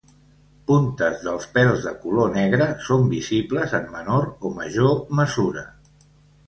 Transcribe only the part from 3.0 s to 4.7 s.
visibles en menor o